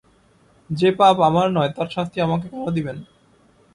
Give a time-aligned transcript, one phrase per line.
[0.69, 2.97] যে পাপ আমার নয় তার শাস্তি আমাকে কেন দিবেন?